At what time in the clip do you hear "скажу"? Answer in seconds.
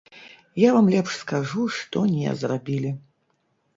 1.23-1.67